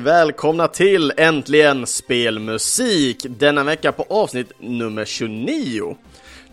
[0.00, 3.26] välkomna till Äntligen Spelmusik!
[3.28, 5.96] Denna vecka på avsnitt nummer 29.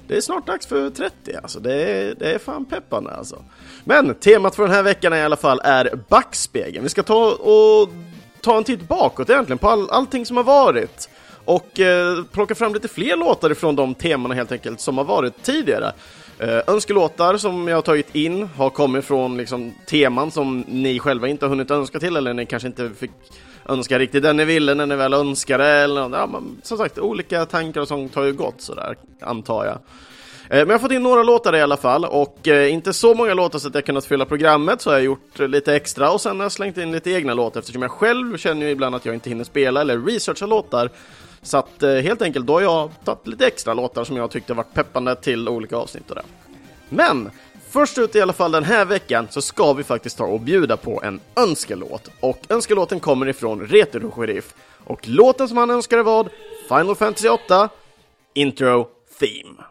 [0.08, 3.44] Det är snart dags för 30 alltså, det är, det är fan peppande alltså.
[3.84, 6.84] Men temat för den här veckan i alla fall är backspegeln.
[6.84, 7.90] Vi ska ta och
[8.42, 11.10] ta en titt bakåt egentligen på all, allting som har varit
[11.46, 15.44] och eh, plocka fram lite fler låtar ifrån de temana helt enkelt som har varit
[15.44, 15.94] tidigare.
[16.40, 21.28] Eh, önskelåtar som jag har tagit in har kommit från liksom, teman som ni själva
[21.28, 23.12] inte har hunnit önska till eller ni kanske inte fick
[23.66, 27.46] önska riktigt den ni ville när ni väl önskade eller ja, men, som sagt olika
[27.46, 29.78] tankar och sånt har ju gått sådär antar jag.
[30.50, 33.14] Eh, men jag har fått in några låtar i alla fall och eh, inte så
[33.14, 36.12] många låtar så att jag kunnat fylla programmet så har jag gjort eh, lite extra
[36.12, 38.96] och sen har jag slängt in lite egna låtar eftersom jag själv känner ju ibland
[38.96, 40.90] att jag inte hinner spela eller researcha låtar
[41.42, 44.54] så att eh, helt enkelt då har jag tagit lite extra låtar som jag tyckte
[44.54, 46.24] varit peppande till olika avsnitt och det.
[46.90, 47.32] Men
[47.70, 50.78] först ut i alla fall den här veckan så ska vi faktiskt ta och bjuda
[50.78, 56.30] på en önskelåt och önskelåten kommer ifrån Retro Sheriff och låten som han önskade var
[56.68, 57.70] Final Fantasy 8
[58.34, 58.88] Intro
[59.20, 59.64] Theme.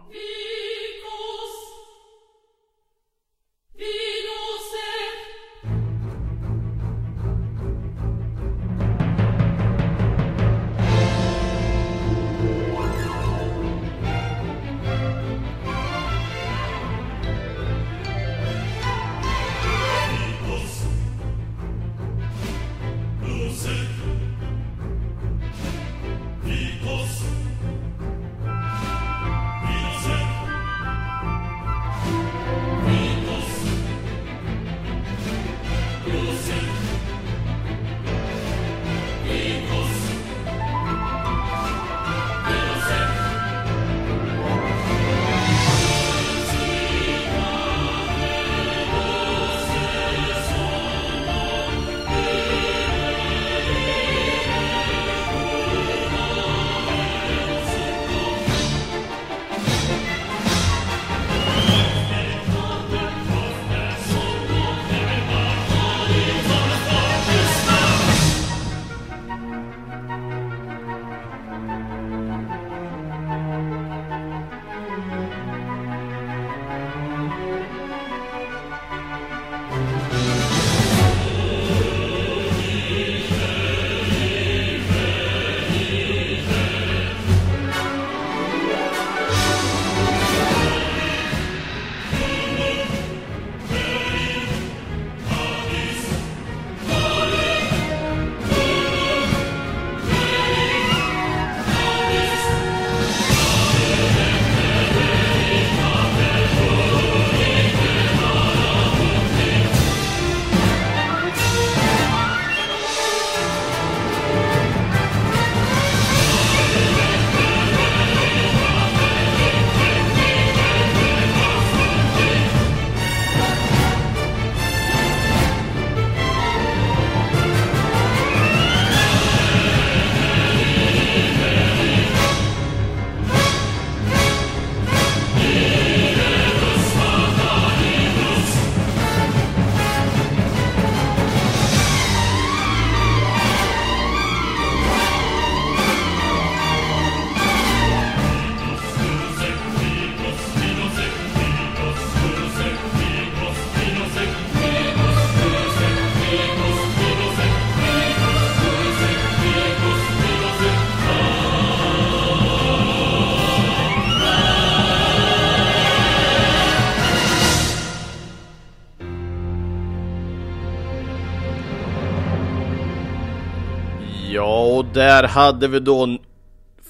[175.17, 176.19] Där hade vi då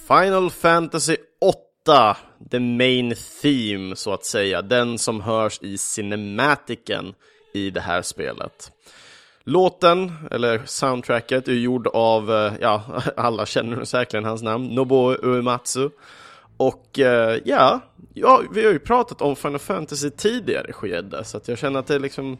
[0.08, 1.16] Final Fantasy
[1.84, 2.16] 8,
[2.50, 7.14] the main theme så att säga, den som hörs i cinematiken
[7.54, 8.72] i det här spelet.
[9.44, 12.82] Låten, eller soundtracket, är gjord av, eh, ja,
[13.16, 15.90] alla känner säkerligen hans namn, Nobuo Uematsu.
[16.56, 17.80] Och eh, ja,
[18.14, 21.86] ja, vi har ju pratat om Final Fantasy tidigare skede, så att jag känner att
[21.86, 22.38] det liksom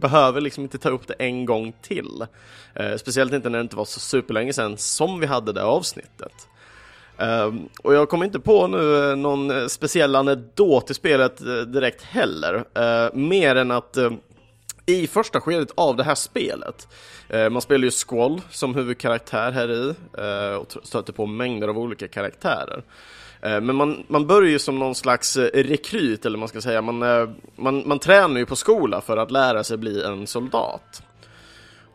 [0.00, 2.26] behöver liksom inte ta upp det en gång till.
[2.74, 6.48] Eh, speciellt inte när det inte var så superlänge sedan som vi hade det avsnittet.
[7.18, 11.54] Eh, och jag kommer inte på nu eh, någon eh, speciell anekdot i spelet eh,
[11.54, 12.64] direkt heller.
[12.74, 14.10] Eh, mer än att eh,
[14.86, 16.88] i första skedet av det här spelet,
[17.50, 19.94] man spelar ju Squall som huvudkaraktär här i
[20.58, 22.82] och stöter på mängder av olika karaktärer.
[23.42, 26.82] Eh, men man, man börjar ju som någon slags eh, rekryt, eller man ska säga.
[26.82, 31.02] Man, eh, man, man tränar ju på skola för att lära sig bli en soldat.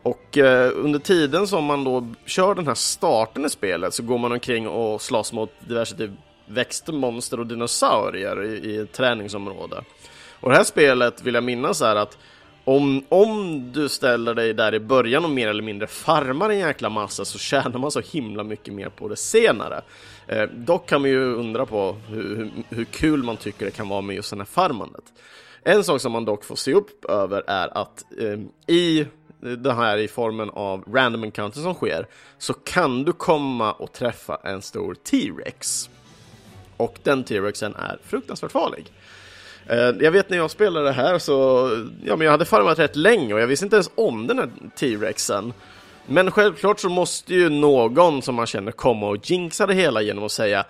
[0.03, 4.17] Och eh, under tiden som man då kör den här starten i spelet så går
[4.17, 6.11] man omkring och slåss mot diverse typ
[6.45, 9.83] växter, monster och dinosaurier i, i ett träningsområde.
[10.39, 12.17] Och det här spelet vill jag minnas är att
[12.65, 16.89] om, om du ställer dig där i början och mer eller mindre farmar en jäkla
[16.89, 19.81] massa så tjänar man så himla mycket mer på det senare.
[20.27, 23.89] Eh, dock kan man ju undra på hur, hur, hur, kul man tycker det kan
[23.89, 25.03] vara med just det här farmandet.
[25.63, 28.39] En sak som man dock får se upp över är att eh,
[28.75, 29.05] i
[29.39, 34.39] det här i formen av random encounter som sker så kan du komma och träffa
[34.43, 35.89] en stor T-Rex.
[36.77, 38.91] Och den T-Rexen är fruktansvärt farlig.
[39.67, 41.69] Eh, jag vet när jag spelade det här så,
[42.03, 44.49] ja men jag hade farmat rätt länge och jag visste inte ens om den här
[44.75, 45.53] T-Rexen.
[46.05, 50.23] Men självklart så måste ju någon som man känner komma och jinxa det hela genom
[50.23, 50.65] att säga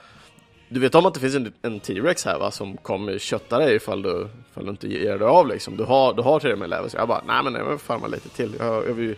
[0.69, 3.75] Du vet om att det finns en, en T-Rex här va, som kommer kötta dig
[3.75, 5.77] ifall du, ifall du inte ger dig av liksom.
[5.77, 6.89] Du har, du har till och med level.
[6.89, 8.55] Så jag bara, nej men jag vill farma lite till.
[8.59, 9.15] Jag, jag vill,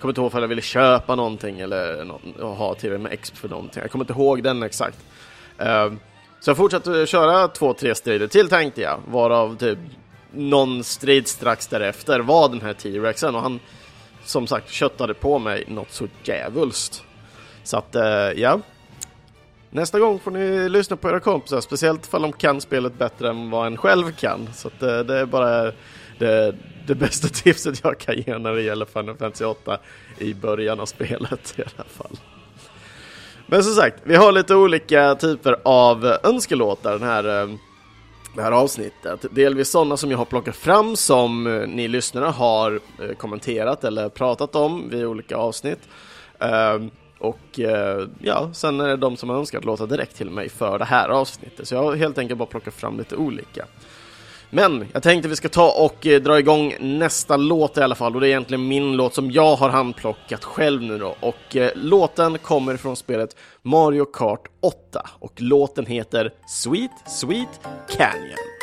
[0.00, 3.48] kommer inte ihåg ifall jag ville köpa någonting eller no, ha till med exp för
[3.48, 3.82] någonting.
[3.82, 4.98] Jag kommer inte ihåg den exakt.
[5.60, 5.92] Uh,
[6.46, 9.78] så jag fortsatte köra två, tre strider till tänkte jag, varav typ
[10.32, 13.60] någon strid strax därefter var den här T-Rexen och han
[14.24, 17.04] som sagt köttade på mig något så djävulskt.
[17.62, 18.04] Så att, eh,
[18.36, 18.60] ja.
[19.70, 23.50] Nästa gång får ni lyssna på era kompisar, speciellt ifall de kan spelet bättre än
[23.50, 24.48] vad en själv kan.
[24.54, 25.72] Så att, eh, det är bara
[26.18, 26.54] det,
[26.86, 29.78] det bästa tipset jag kan ge när det gäller Final Fantasy 8
[30.18, 32.18] i början av spelet i alla fall.
[33.46, 37.48] Men som sagt, vi har lite olika typer av önskelåtar den här, eh,
[38.34, 39.26] det här avsnittet.
[39.30, 44.08] Delvis sådana som jag har plockat fram som eh, ni lyssnare har eh, kommenterat eller
[44.08, 45.88] pratat om vid olika avsnitt.
[46.38, 47.60] Ehm, och
[48.18, 51.08] ja, sen är det de som har önskat låta direkt till mig för det här
[51.08, 51.68] avsnittet.
[51.68, 53.64] Så jag har helt enkelt bara plockat fram lite olika.
[54.50, 58.14] Men jag tänkte vi ska ta och eh, dra igång nästa låt i alla fall.
[58.14, 61.14] Och det är egentligen min låt som jag har handplockat själv nu då.
[61.20, 68.55] Och eh, låten kommer från spelet Mario Kart 8 och låten heter Sweet Sweet Canyon.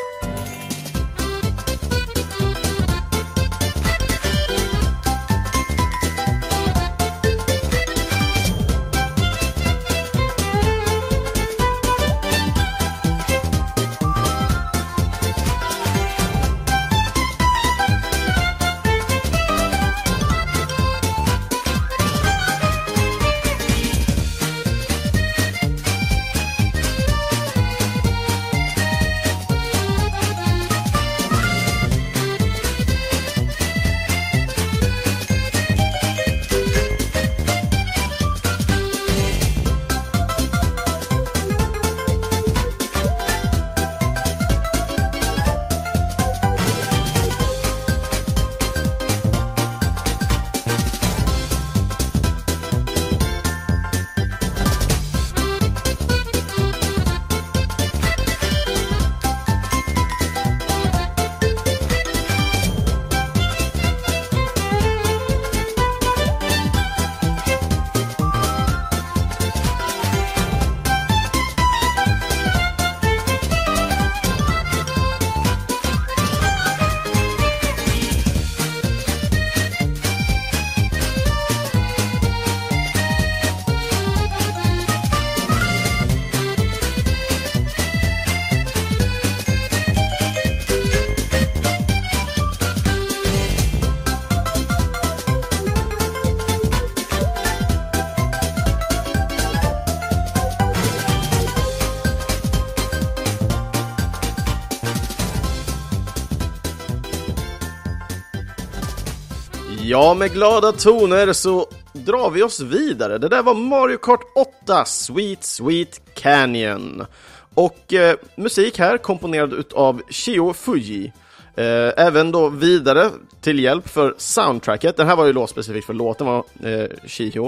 [110.14, 113.18] Ja, med glada toner så drar vi oss vidare.
[113.18, 117.06] Det där var Mario Kart 8 Sweet Sweet Canyon.
[117.54, 121.14] Och eh, musik här komponerad utav Shio Fuji.
[121.56, 123.10] Eh, även då vidare
[123.42, 124.98] till hjälp för soundtracket.
[124.98, 127.46] Den här var ju låt specifikt för låten var eh, Shio.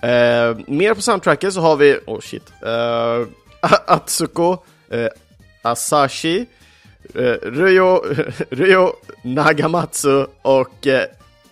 [0.00, 3.26] Eh, mer på soundtracket så har vi, oh shit, eh,
[3.86, 4.56] Atsuko,
[4.90, 5.08] eh,
[5.62, 6.46] Asashi,
[7.14, 8.02] eh, Ryo,
[8.50, 8.92] Ryo
[9.22, 11.04] Nagamatsu och eh,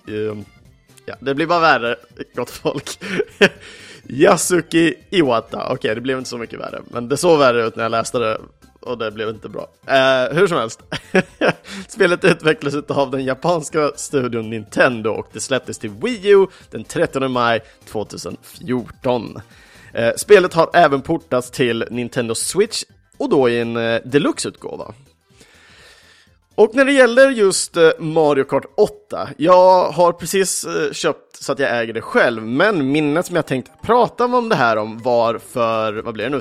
[0.09, 0.45] Ehm,
[1.07, 1.97] ja, det blir bara värre,
[2.35, 3.05] gott folk.
[4.07, 7.77] Yasuki Iwata, okej okay, det blev inte så mycket värre, men det såg värre ut
[7.77, 8.39] när jag läste det
[8.83, 9.69] och det blev inte bra.
[9.87, 10.83] Eh, hur som helst,
[11.89, 17.33] spelet utvecklades av den japanska studion Nintendo och det släpptes till Wii U den 13
[17.33, 19.41] maj 2014.
[19.93, 22.83] Eh, spelet har även portats till Nintendo Switch
[23.17, 24.95] och då i en eh, deluxe-utgåva.
[26.55, 31.53] Och när det gäller just eh, Mario Kart 8, jag har precis eh, köpt så
[31.53, 34.99] att jag äger det själv, men minnet som jag tänkte prata om det här om
[34.99, 36.41] var för, vad blir det nu,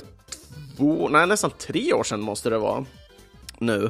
[0.77, 2.86] två, nej nästan tre år sedan måste det vara
[3.60, 3.89] nu.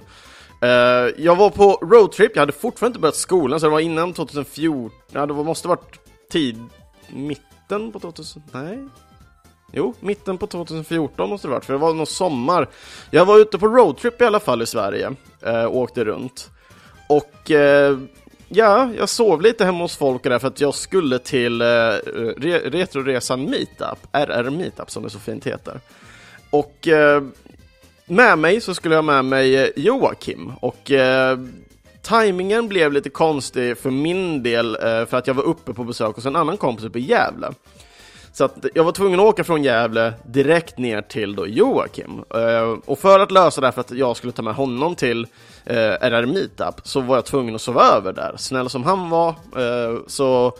[0.61, 0.69] Eh,
[1.17, 4.91] jag var på roadtrip, jag hade fortfarande inte börjat skolan, så det var innan 2014,
[5.11, 5.99] ja det måste varit
[6.31, 6.63] tid,
[7.09, 8.79] mitten på 2000, nej?
[9.71, 12.67] Jo, mitten på 2014 måste det varit, för det var någon sommar.
[13.11, 15.11] Jag var ute på roadtrip i alla fall i Sverige,
[15.41, 16.49] eh, och åkte runt.
[17.09, 17.97] Och eh,
[18.47, 22.59] ja, jag sov lite hemma hos folk där för att jag skulle till eh, re
[22.65, 25.79] Retroresan Meetup, RR Meetup som det så fint heter.
[26.49, 27.23] Och eh,
[28.05, 31.39] med mig så skulle jag med mig eh, Joakim och eh,
[32.01, 36.15] Timingen blev lite konstig för min del eh, för att jag var uppe på besök
[36.15, 37.51] hos en annan kompis uppe i Gävle.
[38.33, 42.23] Så att jag var tvungen att åka från Gävle direkt ner till då Joakim.
[42.35, 45.27] Eh, och för att lösa det här för att jag skulle ta med honom till
[45.65, 48.35] eh, RR Meetup så var jag tvungen att sova över där.
[48.37, 50.53] Snäll som han var eh, så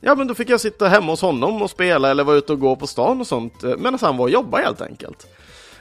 [0.00, 2.60] Ja men då fick jag sitta hemma hos honom och spela eller vara ute och
[2.60, 5.26] gå på stan och sånt eh, medan han var och jobbade helt enkelt.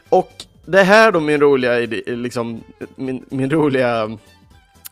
[0.09, 0.31] Och
[0.65, 2.63] det här då min roliga, liksom,
[2.95, 4.17] min, min roliga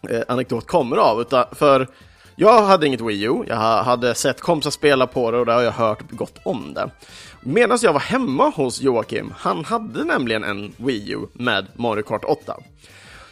[0.09, 1.87] eh, anekdot kommer av, utan för
[2.35, 5.61] jag hade inget Wii U, jag hade sett kompisar spela på det och det har
[5.61, 6.89] jag hört gott om det.
[7.41, 12.23] Medan jag var hemma hos Joakim, han hade nämligen en Wii U med Mario Kart
[12.25, 12.57] 8.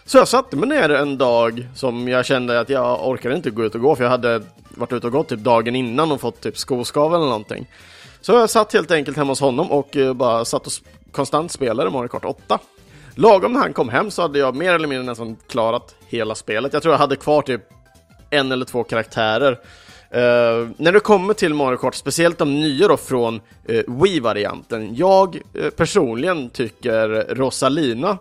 [0.05, 3.63] Så jag satte mig ner en dag som jag kände att jag orkade inte gå
[3.63, 6.41] ut och gå för jag hade varit ute och gått typ dagen innan och fått
[6.41, 7.67] typ skoskav eller någonting.
[8.21, 10.73] Så jag satt helt enkelt hemma hos honom och eh, bara satt och
[11.11, 12.59] konstant spelade Mario Kart 8.
[13.15, 16.73] Lagom när han kom hem så hade jag mer eller mindre nästan klarat hela spelet.
[16.73, 17.61] Jag tror jag hade kvar typ
[18.33, 19.59] en eller två karaktärer.
[20.15, 25.41] Uh, när det kommer till Mario Kart, speciellt de nya då från uh, Wii-varianten, jag
[25.57, 28.17] uh, personligen tycker Rosalina,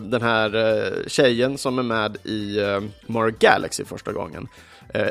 [0.00, 2.58] den här tjejen som är med i
[3.06, 4.48] Mario Galaxy första gången,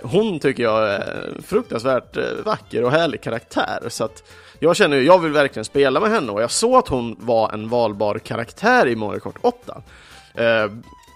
[0.03, 4.23] hon tycker jag är fruktansvärt vacker och härlig karaktär, så att
[4.59, 7.53] jag känner ju, jag vill verkligen spela med henne och jag såg att hon var
[7.53, 9.81] en valbar karaktär i Mario Kart 8.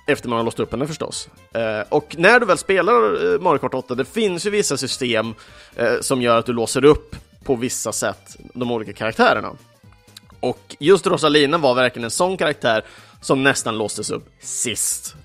[0.06, 1.30] Efter man har låst upp henne förstås.
[1.54, 5.34] Eh, och när du väl spelar eh, Mario Kart 8, det finns ju vissa system
[5.76, 9.52] eh, som gör att du låser upp på vissa sätt de olika karaktärerna.
[10.40, 12.86] Och just Rosalina var verkligen en sån karaktär
[13.22, 15.16] som nästan låstes upp sist.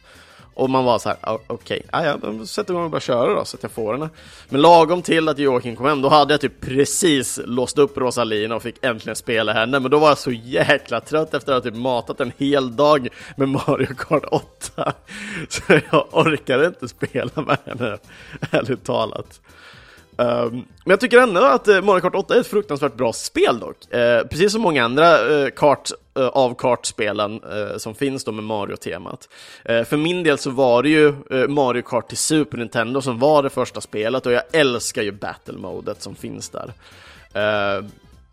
[0.59, 3.45] Och man var så här, ah, okej, okay, ja, ja, igång och bara köra då
[3.45, 4.09] så att jag får henne.
[4.49, 8.57] Men lagom till att Joakim kom hem, då hade jag typ precis låst upp Rosalina
[8.57, 9.81] och fick äntligen spela henne.
[9.81, 13.09] Men då var jag så jäkla trött efter att ha typ matat en hel dag
[13.37, 14.93] med Mario Kart 8.
[15.49, 17.99] Så jag orkade inte spela med henne,
[18.51, 19.41] ärligt talat.
[20.21, 20.53] Um,
[20.85, 23.59] men jag tycker ändå att eh, uh, Mario Kart 8 är ett fruktansvärt bra spel
[23.59, 23.77] dock.
[23.95, 25.91] Uh, precis som många andra uh, kart,
[26.33, 27.41] av kartspelen
[27.77, 29.29] som finns då med Mario-temat.
[29.65, 31.15] för min del så var det ju
[31.49, 36.03] Mario Kart till Super Nintendo som var det första spelet och jag älskar ju Battle-modet
[36.03, 36.73] som finns där.
[37.35, 37.91] Ehm,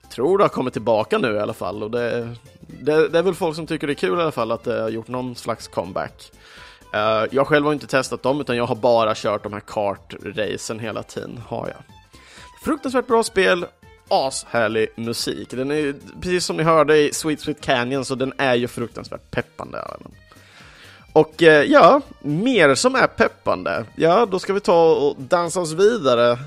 [0.10, 2.36] tror det har kommit tillbaka nu i alla fall och det,
[2.68, 4.82] det, det, är väl folk som tycker det är kul i alla fall att det
[4.82, 6.32] har gjort någon slags comeback.
[6.96, 10.80] Uh, jag själv har inte testat dem, utan jag har bara kört de här kartracen
[10.80, 11.78] hela tiden, har jag.
[12.64, 13.66] Fruktansvärt bra spel,
[14.08, 15.50] ashärlig musik.
[15.50, 19.32] Den är precis som ni hörde i Sweet Sweet Canyon, så den är ju fruktansvärt
[19.32, 19.84] peppande.
[21.14, 25.72] Och eh, ja, mer som är peppande, ja, då ska vi ta och dansa oss
[25.72, 26.38] vidare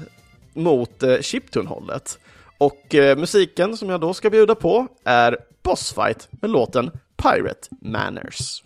[0.52, 2.19] mot uh, Chiptune-hållet.
[2.59, 8.62] Och musiken som jag då ska bjuda på är Bossfight med låten Pirate Manners.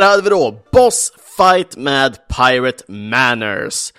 [0.00, 3.92] Där hade vi då Boss Fight med Pirate Manners.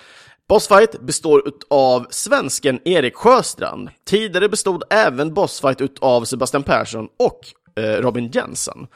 [0.50, 3.90] Bossfight består av svensken Erik Sjöstrand.
[4.06, 7.40] Tidigare bestod även Bossfight av Sebastian Persson och
[7.84, 8.88] eh, Robin Jensen.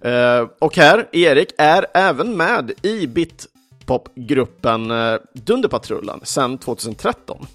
[0.00, 7.46] Eh, och här, Erik är även med i bitpopgruppen eh, Dunderpatrullen sedan 2013.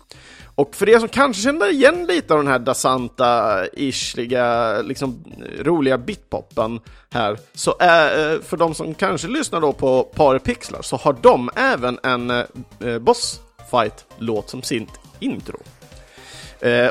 [0.57, 5.23] Och för er som kanske känner igen lite av den här Dasanta-ishliga, liksom
[5.59, 10.95] roliga bitpoppen här, så är, eh, för de som kanske lyssnar då på Parapixlar så
[10.95, 12.43] har de även en eh,
[12.79, 14.89] eh, Bossfight-låt som sitt
[15.19, 15.59] intro.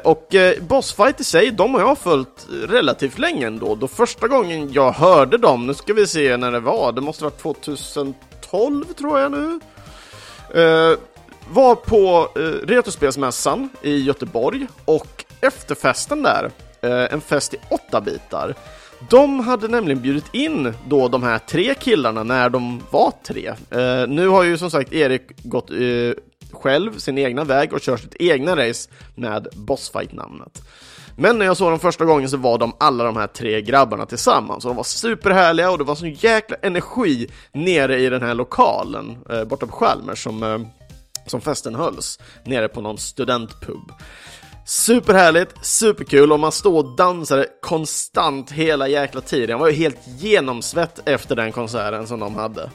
[0.05, 3.75] Och Bossfight i sig, de har jag följt relativt länge ändå.
[3.75, 7.25] Då första gången jag hörde dem, nu ska vi se när det var, det måste
[7.25, 9.61] vara 2012 tror jag nu.
[11.51, 18.55] Var på eh, Retrospelsmässan i Göteborg och efterfesten där, eh, en fest i åtta bitar.
[19.11, 23.47] De hade nämligen bjudit in då de här tre killarna när de var tre.
[23.71, 25.77] Eh, nu har ju som sagt Erik gått eh,
[26.53, 30.63] själv sin egna väg och kört sitt egna race med Bossfight-namnet.
[31.19, 34.07] Men när jag såg dem första gången så var de alla de här tre grabbarna
[34.07, 38.35] tillsammans och de var superhärliga och det var sån jäkla energi nere i den här
[38.35, 40.59] lokalen eh, borta på Chalmers som, eh,
[41.27, 43.93] som festen hölls, nere på någon studentpub.
[44.67, 49.51] Superhärligt, superkul och man står och dansade konstant hela jäkla tiden.
[49.51, 52.71] Jag var ju helt genomsvett efter den konserten som de hade.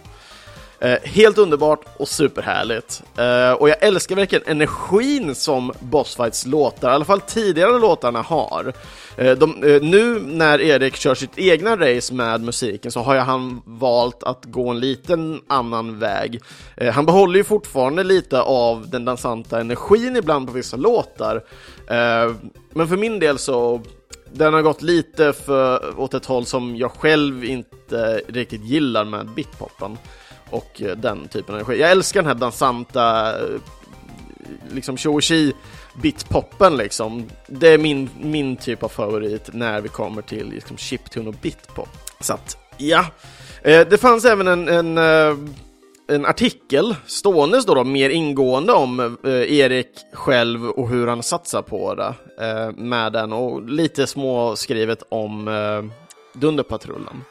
[0.79, 3.03] Eh, helt underbart och superhärligt.
[3.17, 8.73] Eh, och jag älskar verkligen energin som Bossfights låtar, i alla fall tidigare låtarna har.
[9.21, 13.19] Eh, de, eh, nu när Erik kör sitt egna race med musiken så har ju
[13.19, 16.41] han valt att gå en liten annan väg.
[16.77, 21.43] Eh, han behåller ju fortfarande lite av den dansanta energin ibland på vissa låtar.
[22.73, 23.81] Men för min del så
[24.33, 29.27] den har gått lite för, åt ett håll som jag själv inte riktigt gillar med
[29.27, 29.97] bitpoppen
[30.49, 31.81] och den typen av energi.
[31.81, 33.33] Jag älskar den här dansanta,
[34.71, 35.21] liksom tjo
[35.93, 37.29] bitpoppen liksom.
[37.47, 41.89] Det är min, min typ av favorit när vi kommer till liksom chiptune och bitpop.
[42.19, 43.05] Så att, ja.
[43.61, 45.37] Eh, det fanns även en, en, eh,
[46.07, 51.61] en artikel stående då, då mer ingående om eh, Erik själv och hur han satsar
[51.61, 52.13] på det
[52.45, 55.49] eh, med den och lite småskrivet om
[56.33, 57.23] Dunderpatrullen.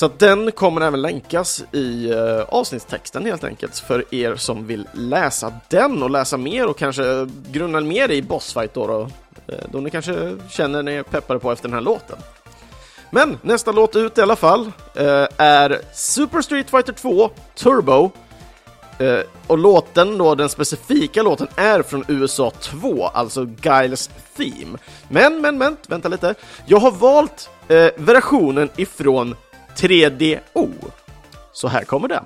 [0.00, 4.88] Så att den kommer även länkas i uh, avsnittstexten helt enkelt för er som vill
[4.92, 9.00] läsa den och läsa mer och kanske grunna mer i Bossfight då, då,
[9.54, 12.18] eh, då ni kanske känner ni är peppade på efter den här låten.
[13.10, 18.10] Men nästa låt ut i alla fall uh, är Super Street Fighter 2 Turbo
[19.46, 24.78] och låten då, den specifika låten är från USA 2, alltså Giles Theme.
[25.08, 26.34] Men, men, men, vänta lite.
[26.66, 27.50] Jag har valt
[27.96, 29.36] versionen ifrån
[29.80, 30.70] 3DO.
[31.52, 32.24] Så här kommer den.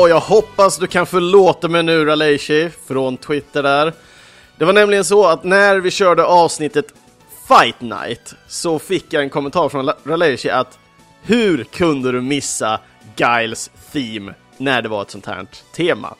[0.00, 3.92] Och jag hoppas du kan förlåta mig nu Raleishi från Twitter där.
[4.56, 6.86] Det var nämligen så att när vi körde avsnittet
[7.48, 10.78] Fight Night så fick jag en kommentar från Raleishi att
[11.22, 12.80] hur kunde du missa
[13.16, 16.14] Giles Theme när det var ett sånt här tema?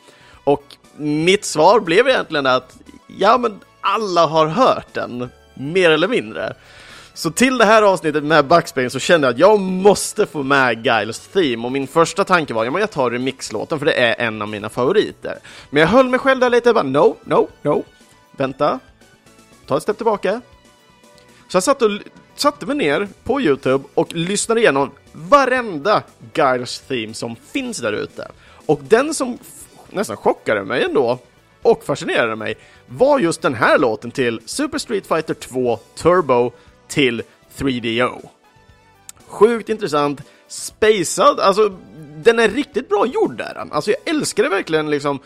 [0.44, 0.64] Och
[0.96, 2.78] mitt svar blev egentligen att
[3.18, 6.54] ja, men alla har hört den, mer eller mindre.
[7.14, 10.86] Så till det här avsnittet med backspegeln så kände jag att jag måste få med
[10.86, 14.42] Giles Theme och min första tanke var, att jag tar remixlåten för det är en
[14.42, 15.38] av mina favoriter.
[15.70, 17.84] Men jag höll mig själv där lite, och bara no, no, no,
[18.36, 18.80] vänta,
[19.66, 20.40] ta ett steg tillbaka.
[21.48, 21.90] Så jag satt och
[22.34, 26.02] satte mig ner på Youtube och lyssnade igenom varenda
[26.34, 28.28] Giles Theme som finns där ute.
[28.66, 29.38] Och den som
[29.90, 31.18] nästan chockade mig ändå
[31.62, 32.54] och fascinerade mig
[32.86, 36.52] var just den här låten till Super Street Fighter 2 Turbo
[36.90, 37.22] till
[37.56, 38.28] 3DO.
[39.26, 41.72] Sjukt intressant, spacad, alltså
[42.16, 43.66] den är riktigt bra gjord där.
[43.70, 45.18] Alltså jag älskade verkligen liksom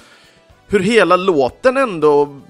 [0.67, 2.41] hur hela låten ändå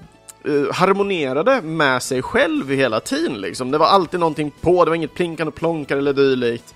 [0.47, 3.71] uh, harmonerade med sig själv hela tiden liksom.
[3.71, 6.75] Det var alltid någonting på, det var inget plinkande plonkar eller dylikt.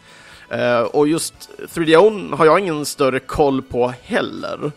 [0.53, 1.33] Uh, och just
[1.73, 4.71] 3DO har jag ingen större koll på heller.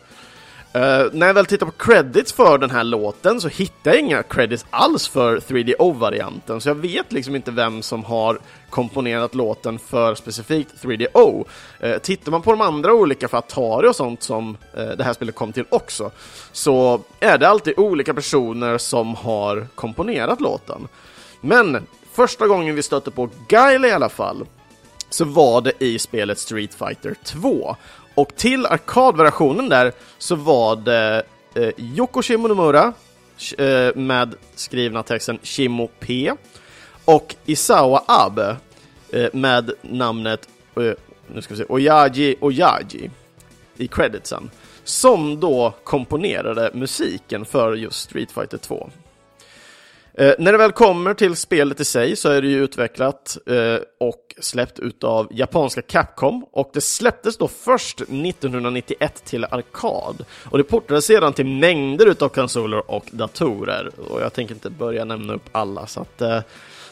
[0.77, 4.23] Uh, när jag väl tittar på credits för den här låten så hittar jag inga
[4.23, 8.39] credits alls för 3DO-varianten, så jag vet liksom inte vem som har
[8.71, 11.45] komponerat låten för specifikt 3DO.
[11.85, 15.05] Uh, eh, tittar man på de andra olika för Atari och sånt som uh, det
[15.05, 16.11] här spelet kom till också,
[16.53, 20.89] så är det alltid olika personer som har komponerat låten.
[21.41, 24.47] Men första gången vi stötte på Guile i alla fall,
[25.11, 27.77] så var det i spelet Street Fighter 2.
[28.14, 31.22] Och till arkadversionen där så var det
[31.55, 32.92] eh, Yoko Shimonomura
[33.59, 36.33] eh, med skrivna texten Shimo P
[37.05, 38.57] och Isawa Abe
[39.12, 40.92] eh, med namnet eh,
[41.27, 43.11] nu ska vi se, Oyaji Oyaji
[43.77, 44.51] i creditsen
[44.85, 48.90] som då komponerade musiken för just Street Fighter 2.
[50.14, 53.77] Eh, när det väl kommer till spelet i sig så är det ju utvecklat eh,
[54.01, 60.64] och släppt utav japanska Capcom och det släpptes då först 1991 till arkad och det
[60.64, 65.48] portades sedan till mängder utav konsoler och datorer och jag tänker inte börja nämna upp
[65.53, 66.40] alla så att eh,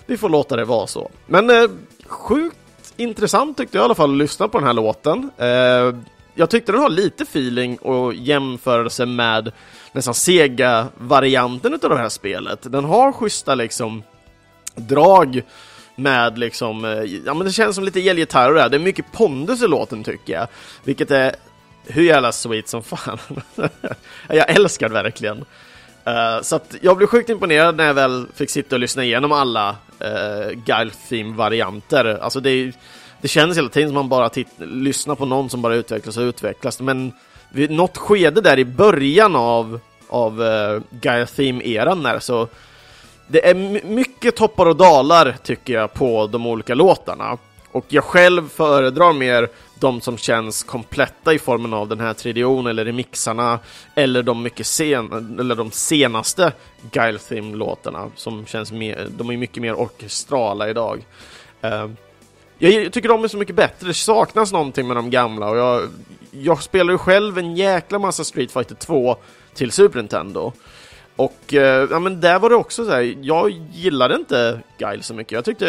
[0.07, 1.11] vi får låta det vara så.
[1.27, 1.71] Men eh,
[2.07, 2.57] sjukt
[2.97, 5.31] intressant tyckte jag i alla fall att lyssna på den här låten.
[5.37, 5.95] Eh,
[6.35, 9.53] jag tyckte den har lite feeling och jämförelse med
[9.93, 12.73] nästan sega varianten av det här spelet.
[12.73, 14.03] Den har schyssta liksom
[14.75, 15.43] drag
[15.95, 18.69] med liksom, eh, ja men det känns som lite elgitarr där.
[18.69, 20.47] Det är mycket pondus i låten tycker jag,
[20.85, 21.35] vilket är
[21.87, 23.19] hur jävla sweet som fan.
[24.29, 25.45] jag älskar det verkligen.
[26.09, 29.33] Uh, så att jag blev sjukt imponerad när jag väl fick sitta och lyssna igenom
[29.33, 32.19] alla eh, uh, Guile Theme-varianter.
[32.23, 32.73] Alltså det,
[33.21, 36.81] det känns hela tiden som man bara lyssnar på någon som bara utvecklas och utvecklas,
[36.81, 37.13] men
[37.51, 42.49] vid något skede där i början av, av uh, Gaia Theme-eran där så
[43.27, 43.55] det är
[43.87, 47.39] mycket toppar och dalar tycker jag på de olika låtarna.
[47.73, 49.49] Och jag själv föredrar mer
[49.81, 53.59] de som känns kompletta i formen av den här 3 eller remixarna
[53.95, 56.53] eller de mycket sen eller de senaste
[56.91, 61.07] Guile Theme-låtarna som känns mer, de är mycket mer orkestrala idag.
[61.65, 61.91] Uh,
[62.69, 65.89] jag tycker de är så mycket bättre, det saknas någonting med de gamla och jag,
[66.31, 69.17] jag spelar ju själv en jäkla massa Street Fighter 2
[69.55, 70.53] till Super Nintendo.
[71.17, 75.15] Och eh, ja, men där var det också så här, jag gillade inte Guile så
[75.15, 75.33] mycket.
[75.33, 75.67] Jag tyckte,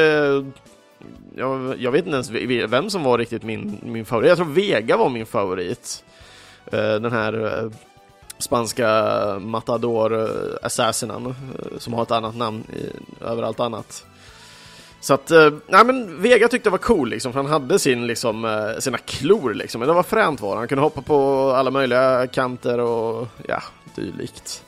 [1.36, 2.32] jag, jag vet inte ens
[2.71, 4.30] vem som var riktigt min, min favorit.
[4.30, 6.04] Jag tror Vega var min favorit.
[6.65, 7.71] Eh, den här eh,
[8.38, 8.88] spanska
[9.39, 14.06] Matador eh, Assassinen eh, som har ett annat namn eh, i, överallt annat.
[15.01, 18.07] Så att, eh, nej men Vega tyckte det var cool liksom, för han hade sin,
[18.07, 21.71] liksom, eh, sina klor liksom, men det var fränt var han kunde hoppa på alla
[21.71, 23.63] möjliga kanter och ja,
[23.95, 24.63] dylikt.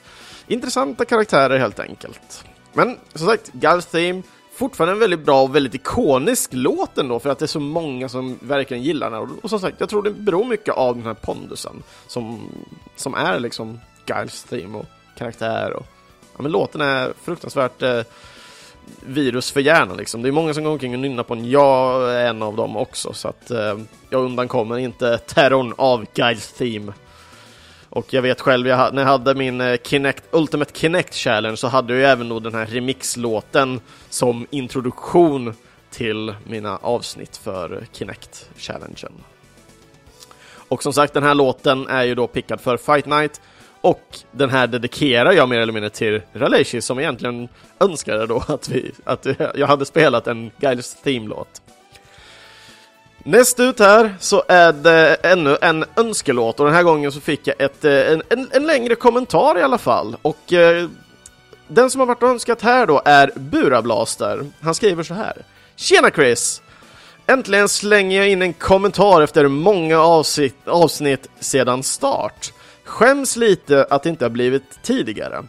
[0.47, 2.43] Intressanta karaktärer helt enkelt.
[2.73, 4.21] Men som sagt, Gals Theme,
[4.55, 8.09] fortfarande en väldigt bra och väldigt ikonisk låt ändå, för att det är så många
[8.09, 9.39] som verkligen gillar den.
[9.41, 12.49] Och som sagt, jag tror det beror mycket av den här pondusen, som,
[12.95, 14.85] som är liksom Giles Theme och
[15.17, 15.85] karaktär och
[16.35, 18.01] ja, men låten är fruktansvärt eh,
[19.05, 20.21] virus för hjärnan liksom.
[20.21, 22.77] Det är många som går omkring och nynnar på en, Jag är en av dem
[22.77, 23.77] också, så att eh,
[24.09, 26.93] jag undankommer inte terrorn av Guides Theme.
[27.89, 31.67] Och jag vet själv, jag, när jag hade min eh, Kinect, Ultimate Kinect Challenge så
[31.67, 35.53] hade jag ju även då den här remixlåten som introduktion
[35.91, 39.13] till mina avsnitt för Kinect Challengen.
[40.67, 43.41] Och som sagt, den här låten är ju då pickad för Fight Night
[43.83, 48.69] och den här dedikerar jag mer eller mindre till Raleshi som egentligen önskade då att,
[48.69, 51.61] vi, att jag hade spelat en Guides Theme-låt.
[53.23, 57.47] Näst ut här så är det ännu en önskelåt och den här gången så fick
[57.47, 60.15] jag ett, eh, en, en, en längre kommentar i alla fall.
[60.21, 60.89] Och eh,
[61.67, 64.45] den som har varit önskat här då är Burablaster.
[64.61, 65.37] Han skriver så här.
[65.75, 66.61] Tjena Chris!
[67.27, 72.53] Äntligen slänger jag in en kommentar efter många avsnitt, avsnitt sedan start.
[72.93, 75.43] Skäms lite att det inte har blivit tidigare.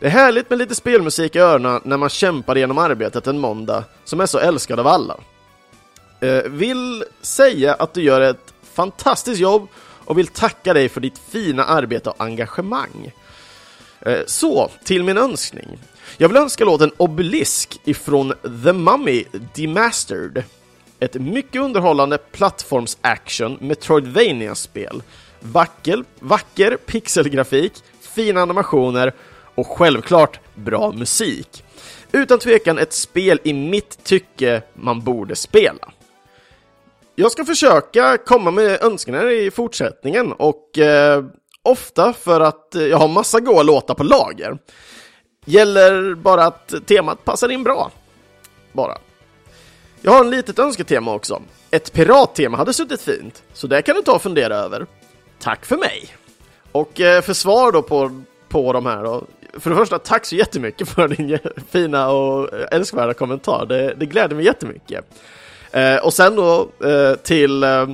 [0.00, 3.84] Det är härligt med lite spelmusik i öronen när man kämpar genom arbetet en måndag
[4.04, 5.16] som är så älskad av alla.
[6.20, 9.68] Eh, vill säga att du gör ett fantastiskt jobb
[10.04, 13.12] och vill tacka dig för ditt fina arbete och engagemang.
[14.00, 15.78] Eh, så, till min önskning.
[16.16, 18.32] Jag vill önska låten Obelisk ifrån
[18.64, 20.44] The Mummy Demastered.
[21.00, 25.02] Ett mycket underhållande plattforms-action Metroidvania-spel.
[25.40, 29.12] Vacker, vacker pixelgrafik, fina animationer
[29.54, 31.64] och självklart bra musik.
[32.12, 35.92] Utan tvekan ett spel i mitt tycke man borde spela.
[37.14, 41.24] Jag ska försöka komma med önskningar i fortsättningen och eh,
[41.62, 44.58] ofta för att eh, jag har massa goa låtar på lager.
[45.44, 47.90] Gäller bara att temat passar in bra.
[48.72, 48.98] Bara.
[50.00, 51.42] Jag har en litet önsketema också.
[51.70, 54.86] Ett pirattema hade suttit fint, så det kan du ta och fundera över.
[55.40, 56.14] Tack för mig!
[56.72, 59.24] Och eh, för svar då på, på de här då.
[59.58, 61.38] För det första, tack så jättemycket för din
[61.70, 63.66] fina och eh, älskvärda kommentar.
[63.66, 65.04] Det, det gläder mig jättemycket.
[65.72, 67.88] Eh, och sen då eh, till eh,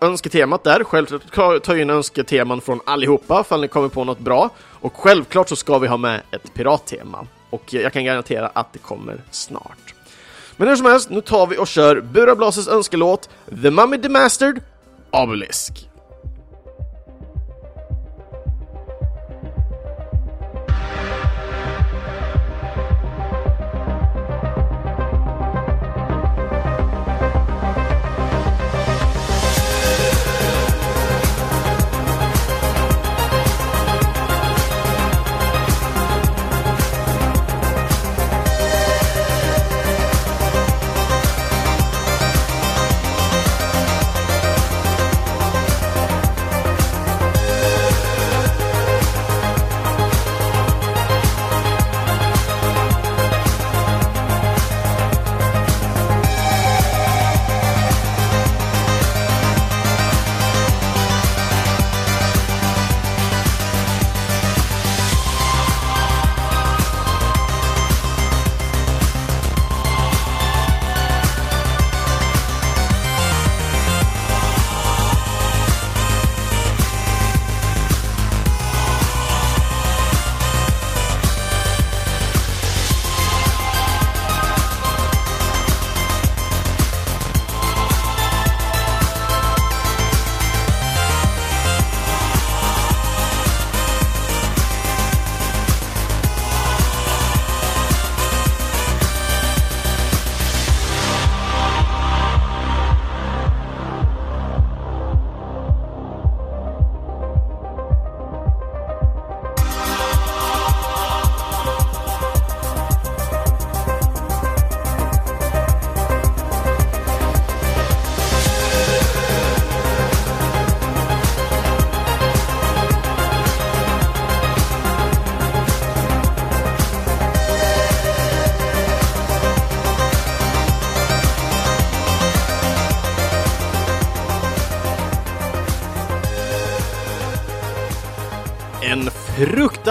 [0.00, 0.84] önsketemat där.
[0.84, 4.50] Självklart tar jag in önsketeman från allihopa ifall ni kommer på något bra.
[4.80, 7.26] Och självklart så ska vi ha med ett pirattema.
[7.50, 9.94] Och jag kan garantera att det kommer snart.
[10.56, 13.28] Men hur som helst, nu tar vi och kör Bura Blases önskelåt
[13.62, 14.60] The Mummy Demastered
[15.10, 15.88] Obelisk.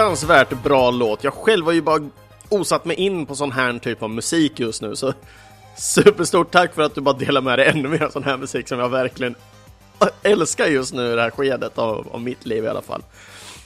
[0.04, 1.24] Fruktansvärt bra låt.
[1.24, 2.08] Jag själv har ju bara
[2.48, 5.12] osatt mig in på sån här typ av musik just nu, så
[5.78, 8.68] superstort tack för att du bara delar med dig ännu mer av sån här musik
[8.68, 9.34] som jag verkligen
[10.22, 13.02] älskar just nu i det här skedet av, av mitt liv i alla fall.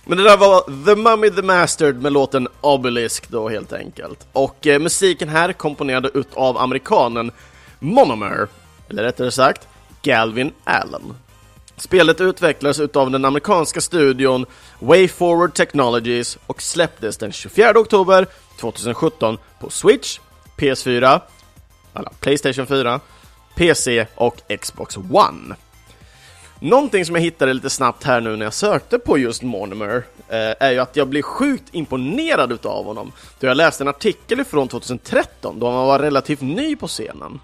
[0.04, 4.26] Men det där var The Mummy the Mastered med låten Obelisk då helt enkelt.
[4.32, 7.32] Och eh, musiken här komponerad utav amerikanen
[7.78, 8.48] Monomer,
[8.88, 9.68] eller rättare sagt
[10.02, 11.14] Galvin Allen.
[11.78, 14.46] Spelet utvecklades utav den amerikanska studion
[14.78, 18.26] Way Forward Technologies och släpptes den 24 oktober
[18.60, 20.18] 2017 på Switch,
[20.56, 21.20] PS4,
[21.92, 23.00] alla Playstation 4,
[23.56, 25.56] PC och Xbox One.
[26.60, 30.54] Någonting som jag hittade lite snabbt här nu när jag sökte på just Monomer eh,
[30.60, 33.12] är ju att jag blev sjukt imponerad utav honom.
[33.40, 37.40] Då jag läste en artikel ifrån 2013 då han var relativt ny på scenen.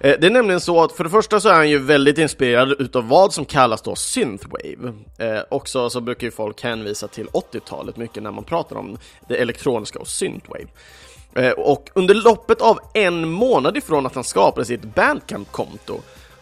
[0.00, 2.80] Eh, det är nämligen så att för det första så är han ju väldigt inspirerad
[2.80, 4.94] utav vad som kallas då synthwave.
[5.18, 9.36] Eh, också så brukar ju folk hänvisa till 80-talet mycket när man pratar om det
[9.36, 10.66] elektroniska och synthwave.
[11.34, 16.00] Eh, och under loppet av en månad ifrån att han skapade sitt Bandcamp-konto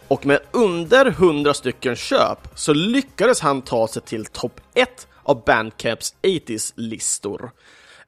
[0.08, 5.44] och med under 100 stycken köp så lyckades han ta sig till topp 1 av
[5.44, 7.50] Bandcamps 80s-listor.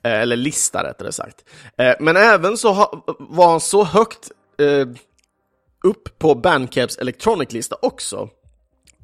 [0.02, 1.44] Eh, eller lista rättare sagt.
[1.76, 4.86] Eh, men även så var han så högt eh,
[5.84, 8.28] upp på Bandcamps Electronic-lista också.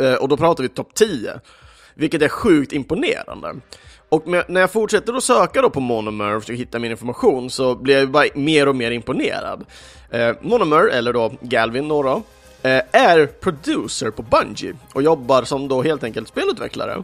[0.01, 1.41] Eh, och då pratar vi topp 10.
[1.95, 3.55] Vilket är sjukt imponerande.
[4.09, 7.51] Och med, när jag fortsätter att söka då på Monomer och försöker hitta min information
[7.51, 9.65] så blir jag bara mer och mer imponerad.
[10.11, 12.23] Eh, Monomer, eller då Galvin då, då
[12.63, 17.03] eh, är producer på Bungie och jobbar som då helt enkelt spelutvecklare.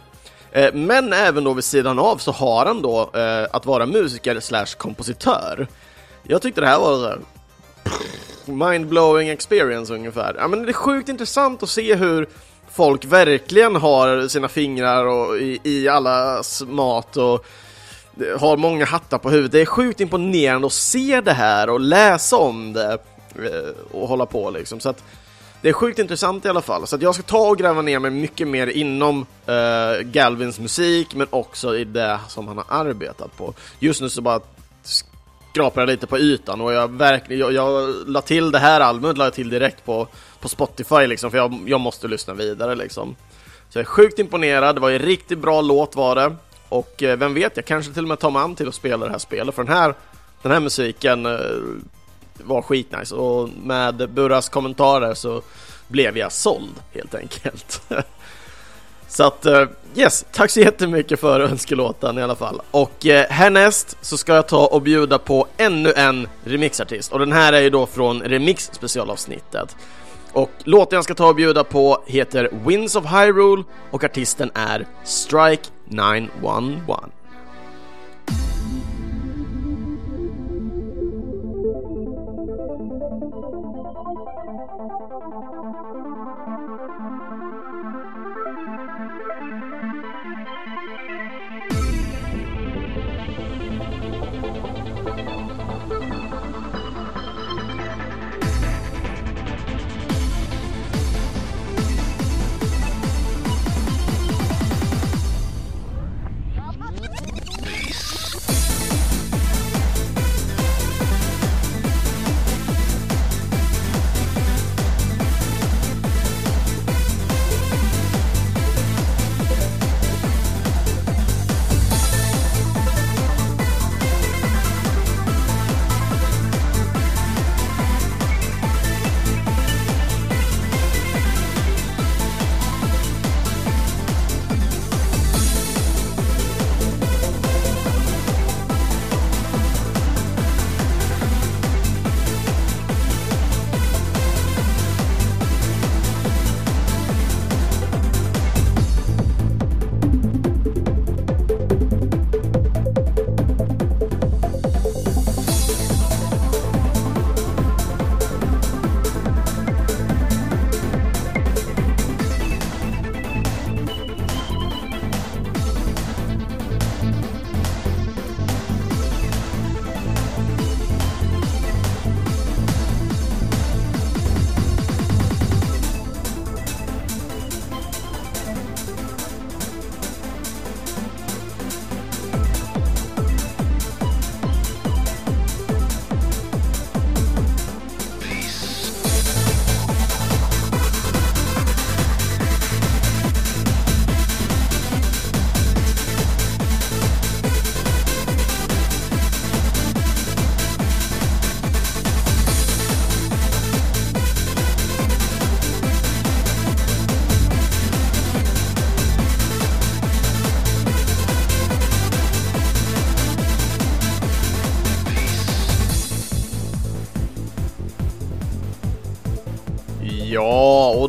[0.53, 4.41] Eh, men även då vid sidan av så har han då eh, att vara musiker
[4.41, 5.67] slash kompositör.
[6.23, 7.19] Jag tyckte det här var
[8.47, 10.35] mind-blowing experience ungefär.
[10.39, 12.29] Ja, men det är sjukt intressant att se hur
[12.73, 17.47] folk verkligen har sina fingrar och i, i allas mat och
[18.39, 19.53] har många hattar på huvudet.
[19.53, 22.93] Det är sjukt imponerande att se det här och läsa om det
[23.37, 24.81] eh, och hålla på liksom.
[24.81, 25.05] Så att
[25.63, 26.87] det är sjukt intressant i alla fall.
[26.87, 31.15] Så att jag ska ta och gräva ner mig mycket mer inom uh, Galvins musik,
[31.15, 33.55] men också i det som han har arbetat på.
[33.79, 34.41] Just nu så bara
[35.53, 39.25] Skrapade lite på ytan och jag verkligen, jag, jag la till det här albumet, la
[39.25, 40.09] jag till direkt på,
[40.41, 43.17] på Spotify liksom, för jag, jag måste lyssna vidare liksom.
[43.69, 46.37] Så jag är sjukt imponerad, det var en riktigt bra låt var det.
[46.69, 49.07] Och eh, vem vet, jag kanske till och med tar mig an till att spela
[49.07, 49.95] det här spelet, för den här,
[50.43, 51.39] den här musiken eh,
[52.35, 53.15] var skitnice.
[53.15, 55.43] Och med Burras kommentarer så
[55.89, 57.83] blev jag såld helt enkelt.
[59.13, 59.65] Så att, uh,
[59.97, 62.61] yes, tack så jättemycket för önskelåten i alla fall.
[62.71, 67.13] Och uh, härnäst så ska jag ta och bjuda på ännu en remixartist.
[67.13, 69.77] Och den här är ju då från remix specialavsnittet.
[70.33, 74.87] Och låten jag ska ta och bjuda på heter Winds of Hyrule och artisten är
[75.05, 77.01] Strike 911.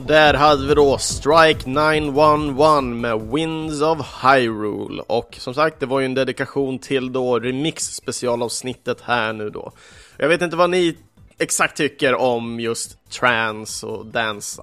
[0.08, 6.00] Där hade vi då Strike 911 med Winds of Hyrule och som sagt det var
[6.00, 9.72] ju en dedikation till då remix specialavsnittet här nu då.
[10.18, 10.98] Jag vet inte vad ni
[11.38, 14.62] exakt tycker om just trance och dance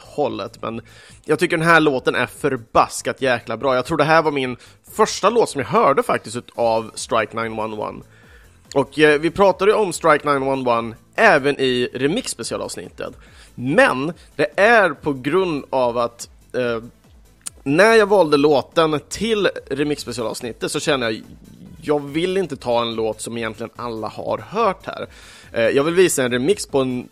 [0.00, 0.80] hållet men
[1.24, 3.74] jag tycker den här låten är förbaskat jäkla bra.
[3.74, 4.56] Jag tror det här var min
[4.96, 7.92] första låt som jag hörde faktiskt av Strike 911.
[8.74, 13.14] Och eh, vi pratade ju om Strike 911 även i remix specialavsnittet.
[13.54, 16.82] Men det är på grund av att eh,
[17.62, 21.22] när jag valde låten till remixspecialavsnittet så känner jag
[21.84, 25.06] jag vill inte ta en låt som egentligen alla har hört här.
[25.52, 27.08] Eh, jag vill visa en remix på en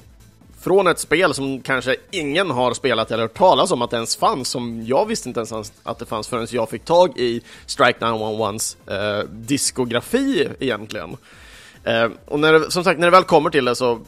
[0.61, 4.17] från ett spel som kanske ingen har spelat eller hört talas om att det ens
[4.17, 7.99] fanns, som jag visste inte ens att det fanns förrän jag fick tag i Strike
[7.99, 11.17] 911s eh, diskografi egentligen.
[11.85, 14.01] Eh, och när det, som sagt, när det väl kommer till det så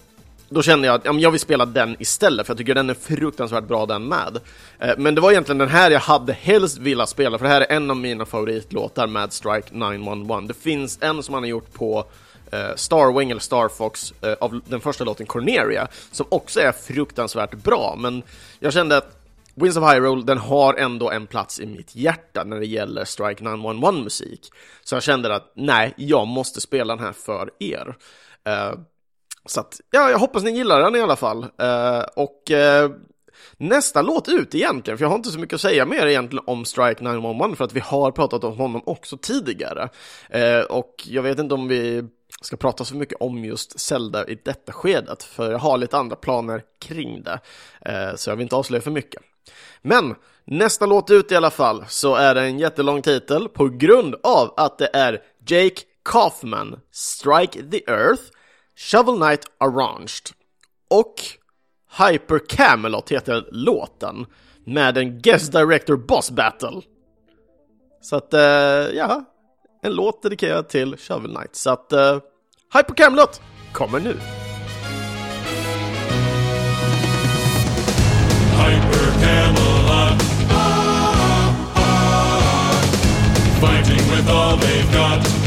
[0.53, 2.94] då kände jag att ja, jag vill spela den istället, för jag tycker den är
[2.94, 4.40] fruktansvärt bra den med.
[4.78, 7.61] Eh, men det var egentligen den här jag hade helst velat spela, för det här
[7.61, 10.40] är en av mina favoritlåtar, Mad Strike 911.
[10.40, 12.05] Det finns en som han har gjort på
[12.53, 17.96] eh, Starwing eller Starfox eh, av den första låten Corneria, som också är fruktansvärt bra,
[17.98, 18.22] men
[18.61, 19.18] jag kände att
[19.55, 23.44] Winds of Hyrule, den har ändå en plats i mitt hjärta när det gäller Strike
[23.44, 24.50] 911-musik.
[24.84, 27.96] Så jag kände att nej, jag måste spela den här för er.
[28.44, 28.72] Eh,
[29.47, 31.47] så att, ja, jag hoppas ni gillar den i alla fall.
[31.59, 32.90] Eh, och eh,
[33.57, 36.64] nästa låt ut egentligen, för jag har inte så mycket att säga mer egentligen om
[36.64, 39.88] Strike 911 för att vi har pratat om honom också tidigare.
[40.30, 42.05] Eh, och jag vet inte om vi
[42.40, 46.16] ska prata så mycket om just Zelda i detta skedet, för jag har lite andra
[46.16, 47.40] planer kring det.
[47.80, 49.22] Eh, så jag vill inte avslöja för mycket.
[49.82, 50.14] Men
[50.45, 54.55] nästa låt ut i alla fall så är det en jättelång titel på grund av
[54.57, 58.22] att det är Jake Kaufman, Strike the Earth,
[58.77, 60.31] Shovel Knight Arranged
[60.91, 61.14] och
[61.99, 64.27] Hyper Camelot heter låten
[64.64, 66.81] med en Guest Director Boss Battle.
[68.01, 69.25] Så att, uh, ja,
[69.83, 71.57] en låt dedikerad till Shovel Knight.
[71.57, 72.20] Så att, eh, uh,
[72.75, 73.41] Hyper Camelot
[73.73, 74.16] kommer nu.
[78.53, 80.18] Hyper Camelot ah,
[81.77, 82.73] ah,
[83.61, 85.41] Fighting with all they've got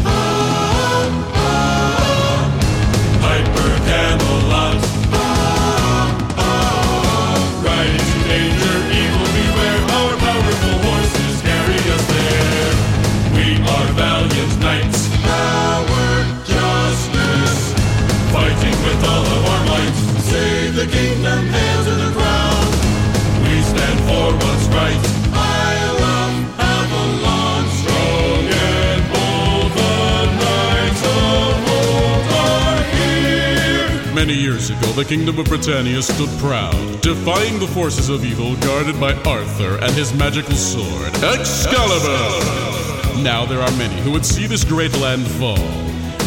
[34.26, 39.00] Many years ago, the kingdom of Britannia stood proud, defying the forces of evil guarded
[39.00, 43.22] by Arthur and his magical sword, Excalibur!
[43.22, 45.60] Now there are many who would see this great land fall.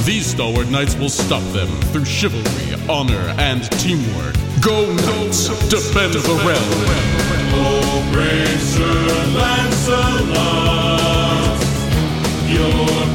[0.04, 4.36] These stalwart knights will stop them through chivalry, honor, and teamwork.
[4.60, 6.84] Go knights, defend the realm!
[7.50, 8.94] Oh, brave Sir
[9.34, 10.38] Lancelot,
[12.48, 13.07] your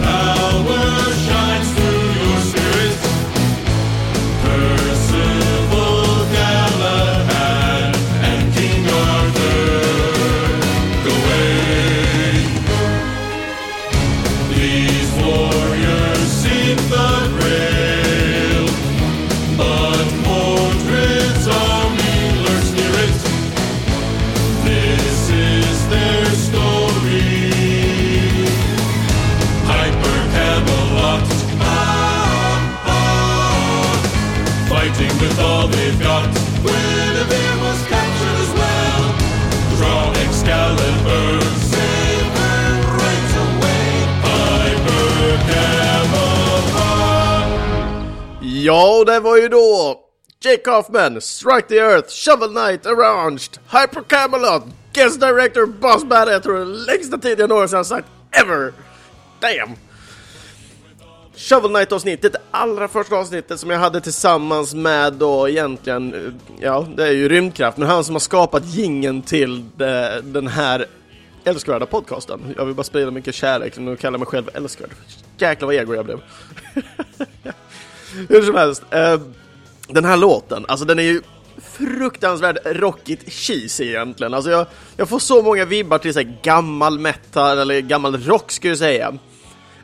[50.53, 56.33] Jake Hoffman, Strike the Earth, Shovel Knight, Arranged, Hyper Camelot, Guest Director, Boss Battle.
[56.33, 58.73] Jag tror det är längsta tiden jag någonsin har sagt ever.
[59.39, 59.75] Damn!
[61.35, 66.87] Shovel Knight-avsnittet, det allra första avsnittet som jag hade tillsammans med då egentligen, eh, ja,
[66.95, 70.85] det är ju Rymdkraft, men han som har skapat gingen till de, den här
[71.43, 72.53] älskvärda podcasten.
[72.57, 74.89] Jag vill bara sprida mycket kärlek, nu kallar jag mig själv älskvärd.
[75.37, 76.21] Jäklar vad ego jag blev.
[78.29, 79.17] Hur som helst, eh,
[79.87, 81.21] den här låten, alltså den är ju
[81.71, 84.33] fruktansvärt rockigt cheesy egentligen.
[84.33, 84.65] Alltså jag,
[84.97, 89.17] jag får så många vibbar till så gammal metal, eller gammal rock skulle jag säga.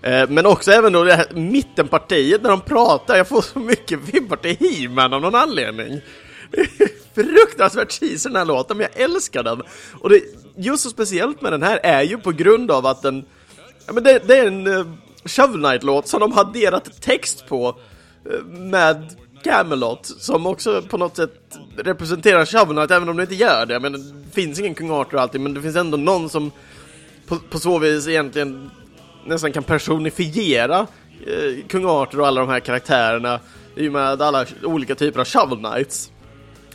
[0.02, 4.00] Eh, men också även då det här mittenpartiet när de pratar, jag får så mycket
[4.00, 6.02] vibbar till He-Man av någon anledning.
[7.16, 9.62] fruktansvärt cheesy den här låten, men jag älskar den.
[10.00, 10.22] Och det
[10.56, 13.26] just så speciellt med den här är ju på grund av att den,
[13.88, 14.88] ja men det, det är en uh,
[15.26, 17.80] Shovel Knight-låt som de har delat text på
[18.26, 23.36] eh, med Camelot som också på något sätt representerar Shovel Knight, även om det inte
[23.36, 23.80] gör det.
[23.80, 26.52] Men det finns ingen kung Arthur alltid, men det finns ändå någon som
[27.28, 28.72] på, på så vis egentligen
[29.26, 30.88] nästan kan personifiera
[31.26, 33.40] eh, kung Arthur och alla de här karaktärerna
[33.76, 36.12] i och med alla olika typer av Shovel Knights.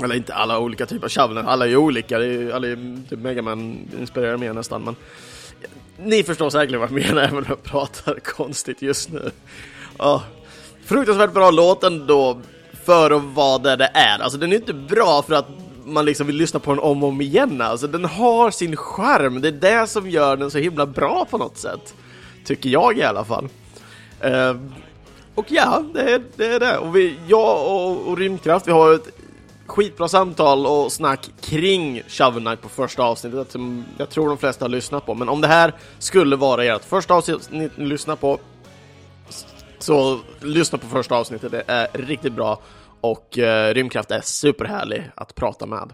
[0.02, 2.52] Eller inte alla olika typer av Shovel Knights, alla är ju olika, det är ju,
[2.52, 4.96] alla är typ Megaman inspirerar mer nästan, men
[5.96, 9.30] ni förstår säkert vad jag menar även om jag pratar konstigt just nu.
[9.98, 10.22] Oh,
[10.84, 12.40] fruktansvärt bra låt ändå
[12.84, 14.18] för att vara där det är.
[14.18, 15.48] Alltså den är inte bra för att
[15.84, 17.60] man liksom vill lyssna på den om och om igen.
[17.60, 19.40] Alltså den har sin charm.
[19.40, 21.94] Det är det som gör den så himla bra på något sätt.
[22.44, 23.48] Tycker jag i alla fall.
[24.24, 24.56] Uh,
[25.34, 26.46] och ja, det är det.
[26.46, 26.78] Är det.
[26.78, 29.08] Och vi, jag och, och Rymdkraft, vi har ett
[29.66, 34.64] skitbra samtal och snack kring Shovel Knight på första avsnittet som jag tror de flesta
[34.64, 35.14] har lyssnat på.
[35.14, 38.38] Men om det här skulle vara ert första avsnitt ni lyssnar på
[39.84, 42.60] så lyssna på första avsnittet, det är riktigt bra
[43.00, 45.92] och eh, Rymdkraft är superhärlig att prata med.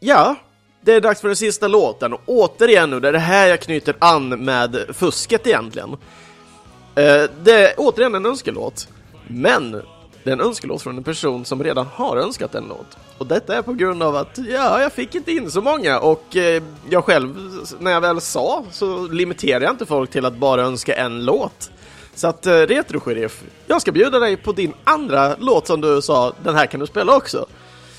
[0.00, 0.36] Ja,
[0.80, 3.60] det är dags för den sista låten och återigen nu, det är det här jag
[3.60, 5.92] knyter an med fusket egentligen.
[6.94, 8.88] Eh, det är återigen en önskelåt,
[9.26, 9.82] men
[10.22, 12.98] det är en önskelåt från en person som redan har önskat en låt.
[13.18, 16.36] Och detta är på grund av att, ja, jag fick inte in så många och
[16.36, 17.34] eh, jag själv,
[17.78, 21.70] när jag väl sa, så limiterade jag inte folk till att bara önska en låt.
[22.14, 26.02] Så att, eh, uh, Retro-sheriff, jag ska bjuda dig på din andra låt som du
[26.02, 27.46] sa, den här kan du spela också.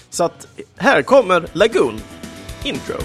[0.10, 2.02] Så att, här kommer Lagoon,
[2.64, 2.98] intro.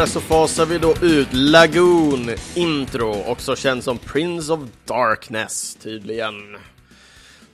[0.00, 6.56] Här så fasar vi då ut Lagoon Intro, också känd som Prince of Darkness tydligen.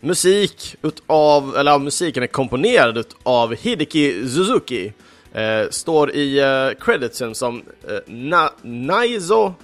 [0.01, 4.93] Musik utav, eller ja, musiken är komponerad utav Hideki Suzuki.
[5.33, 9.55] Eh, står i eh, creditsen som eh, Na Naizo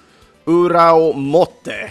[0.44, 1.90] Uraomote.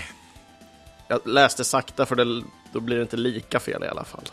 [1.07, 4.23] Jag läste sakta för det, då blir det inte lika fel i alla fall.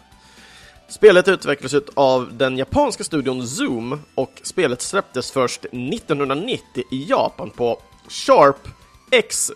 [0.89, 7.83] Spelet utvecklades av den japanska studion Zoom och spelet släpptes först 1990 i Japan på
[8.09, 8.69] Sharp
[9.11, 9.51] X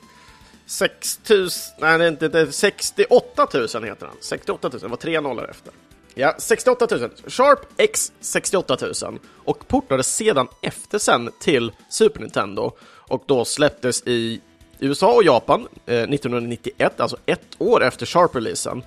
[0.66, 4.16] 6000, nej det är inte, det är 68 000 heter han.
[4.20, 5.72] 68 000, det var tre nollor efter.
[6.14, 7.10] Ja, 68 000.
[7.26, 14.02] Sharp X 68 000 och portades sedan efter sen till Super Nintendo och då släpptes
[14.06, 14.40] i
[14.78, 18.82] USA och Japan eh, 1991, alltså ett år efter Sharp-releasen.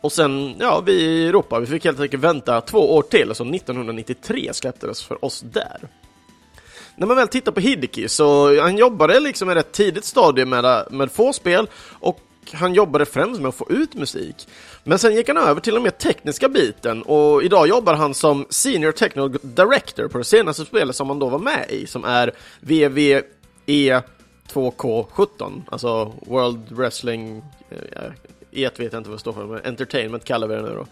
[0.00, 3.44] Och sen, ja, vi i Europa, vi fick helt enkelt vänta två år till, så
[3.44, 5.88] 1993 släpptes för oss där.
[6.96, 10.86] När man väl tittar på Hideki så han jobbade liksom i rätt tidigt stadie med,
[10.90, 11.68] med få spel
[12.00, 12.20] och
[12.52, 14.48] han jobbade främst med att få ut musik.
[14.84, 18.46] Men sen gick han över till den mer tekniska biten och idag jobbar han som
[18.50, 22.32] Senior Technical Director på det senaste spelet som han då var med i, som är
[22.60, 23.22] VVE
[24.52, 27.42] 2K17, alltså World Wrestling...
[27.70, 28.12] Eh,
[28.52, 30.86] E vet jag inte vad det står för, men Entertainment kallar vi det nu då.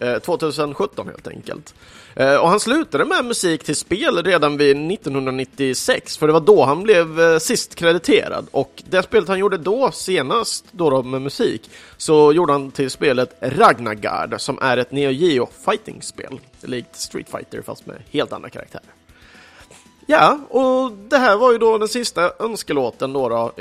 [0.00, 1.74] Eh, 2017 helt enkelt.
[2.14, 6.64] Eh, och han slutade med musik till spel redan vid 1996, för det var då
[6.64, 8.46] han blev eh, sist krediterad.
[8.50, 12.90] Och det spelet han gjorde då, senast då, då med musik, så gjorde han till
[12.90, 16.40] spelet Ragnagard, som är ett Neo Geo fighting-spel.
[16.60, 18.84] Likt Street Fighter fast med helt andra karaktärer.
[20.06, 23.52] Ja, och det här var ju då den sista önskelåten då, då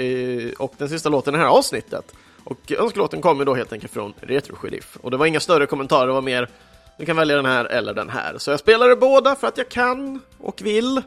[0.58, 2.14] och den sista låten i det här avsnittet.
[2.54, 4.98] Och önskelåten kommer då helt enkelt från Retro Sheriff.
[5.02, 6.50] Och det var inga större kommentarer, det var mer
[6.98, 8.38] du kan välja den här eller den här.
[8.38, 11.02] Så jag spelade båda för att jag kan och vill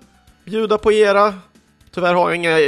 [0.44, 1.34] bjuda på era.
[1.94, 2.58] Tyvärr har jag inga...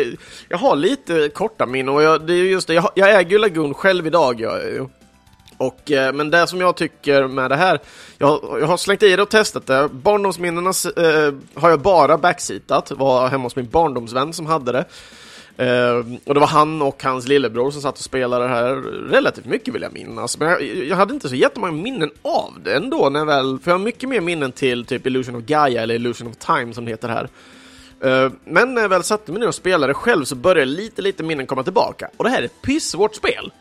[0.48, 3.38] Jag har lite korta minnen och jag, det är just det, jag, jag äger ju
[3.38, 4.40] Lagoon själv idag.
[4.40, 4.90] Jag,
[5.56, 7.80] och, eh, men det som jag tycker med det här,
[8.18, 9.88] jag, jag har slängt i det och testat det.
[9.92, 14.84] Barndomsminnena eh, har jag bara backseatat, var hemma hos min barndomsvän som hade det.
[15.60, 18.74] Uh, och det var han och hans lillebror som satt och spelade det här
[19.10, 20.38] relativt mycket vill jag minnas.
[20.38, 23.70] Men jag, jag hade inte så jättemånga minnen av det ändå när jag väl, för
[23.70, 26.84] jag har mycket mer minnen till typ Illusion of Gaia eller Illusion of Time som
[26.84, 27.28] det heter här.
[28.04, 31.22] Uh, men när jag väl satte mig ner och spelade själv så började lite, lite
[31.22, 32.10] minnen komma tillbaka.
[32.16, 33.52] Och det här är ett pissvårt spel.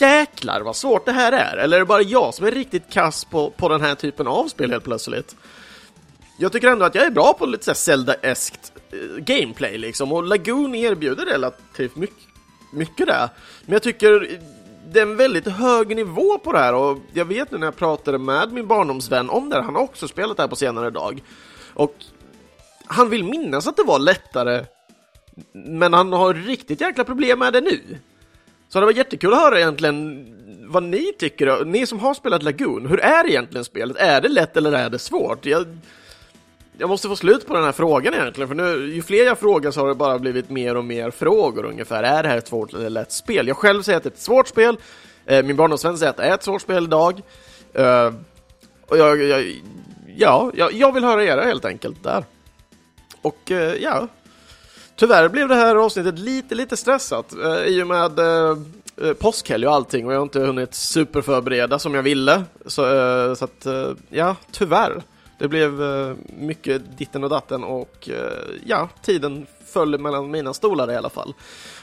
[0.00, 1.56] Jäklar vad svårt det här är!
[1.56, 4.48] Eller är det bara jag som är riktigt kass på, på den här typen av
[4.48, 5.36] spel helt plötsligt?
[6.42, 10.24] Jag tycker ändå att jag är bra på lite såhär Zelda-eskt eh, gameplay liksom, och
[10.24, 12.26] Lagoon erbjuder relativt mycket,
[12.72, 13.30] mycket det.
[13.64, 14.38] Men jag tycker eh,
[14.92, 17.76] det är en väldigt hög nivå på det här och jag vet nu när jag
[17.76, 20.90] pratade med min barndomsvän om det här, han har också spelat det här på senare
[20.90, 21.22] dag.
[21.74, 21.94] Och
[22.86, 24.64] han vill minnas att det var lättare,
[25.52, 27.80] men han har riktigt jäkla problem med det nu.
[28.68, 30.26] Så det var jättekul att höra egentligen
[30.66, 33.96] vad ni tycker, ni som har spelat Lagoon, hur är egentligen spelet?
[33.96, 35.46] Är det lätt eller är det svårt?
[35.46, 35.66] Jag,
[36.82, 39.70] jag måste få slut på den här frågan egentligen, för nu, ju fler jag frågar
[39.70, 42.02] så har det bara blivit mer och mer frågor ungefär.
[42.02, 43.48] Är det här ett svårt eller lätt spel?
[43.48, 44.76] Jag själv säger att det är ett svårt spel,
[45.26, 47.20] eh, min barndomsvän säger att det är ett svårt spel idag.
[47.72, 48.12] Eh,
[48.86, 49.62] och jag, jag,
[50.16, 52.24] ja, jag, jag vill höra era helt enkelt där.
[53.22, 54.08] Och eh, ja,
[54.96, 58.58] tyvärr blev det här avsnittet lite, lite stressat eh, i och med eh,
[59.02, 62.42] eh påskhelg och allting och jag har inte hunnit superförbereda som jag ville.
[62.66, 63.66] Så, eh, så att,
[64.10, 65.02] ja, tyvärr.
[65.42, 70.92] Det blev eh, mycket ditten och datten och eh, ja, tiden föll mellan mina stolar
[70.92, 71.34] i alla fall.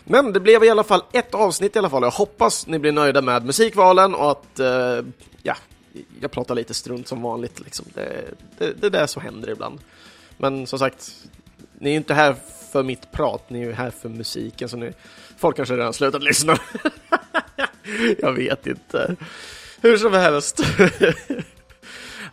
[0.04, 2.04] Men det blev i alla fall ett avsnitt i alla fall.
[2.04, 5.06] Jag hoppas ni blir nöjda med musikvalen och att, eh,
[5.44, 5.56] ja,
[6.22, 7.86] jag pratar lite strunt som vanligt liksom.
[7.94, 8.24] Det,
[8.58, 9.80] det, det är det som händer ibland.
[10.38, 11.12] Men som sagt,
[11.80, 12.36] ni är inte här
[12.72, 14.92] för mitt prat, ni är ju här för musiken, så ni,
[15.38, 16.58] folk kanske redan slutat lyssna.
[18.20, 19.16] jag vet inte.
[19.82, 20.62] Hur som helst.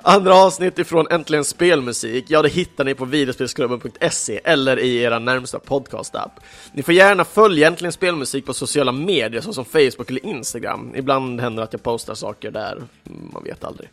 [0.09, 5.59] Andra avsnitt ifrån Äntligen Spelmusik, ja det hittar ni på videospelsklubben.se eller i era närmsta
[5.59, 6.41] podcast-app.
[6.73, 10.93] Ni får gärna följa Äntligen Spelmusik på sociala medier såsom Facebook eller Instagram.
[10.97, 13.91] Ibland händer det att jag postar saker där, mm, man vet aldrig.